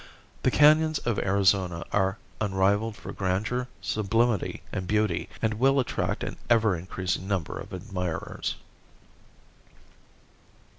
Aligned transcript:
The 0.41 0.49
canons 0.49 0.97
of 0.97 1.19
Arizona 1.19 1.85
are 1.93 2.17
unrivaled 2.39 2.95
for 2.95 3.11
grandeur, 3.13 3.67
sublimity 3.81 4.63
and 4.71 4.87
beauty, 4.87 5.29
and 5.43 5.53
will 5.59 5.79
attract 5.79 6.23
an 6.23 6.37
ever 6.49 6.75
increasing 6.75 7.27
number 7.27 7.59
of 7.59 7.71
admirers. 7.71 8.55